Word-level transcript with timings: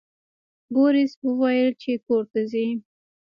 بوریس 0.73 1.13
وویل 1.27 1.69
چې 1.81 1.91
کور 2.05 2.23
ته 2.31 2.39
ځئ. 2.51 2.67